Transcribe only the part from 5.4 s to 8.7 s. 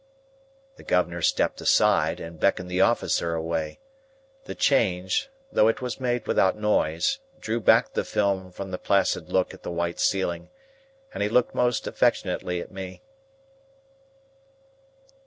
though it was made without noise, drew back the film